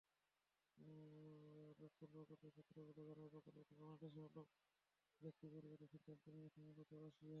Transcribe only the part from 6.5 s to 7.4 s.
মূলত রাশিয়া।